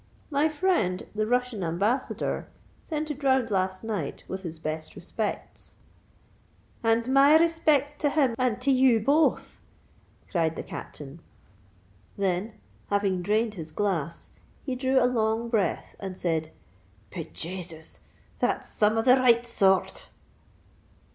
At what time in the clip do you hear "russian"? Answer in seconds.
1.27-1.63